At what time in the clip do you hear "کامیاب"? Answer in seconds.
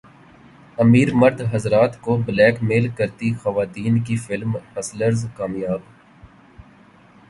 5.37-5.81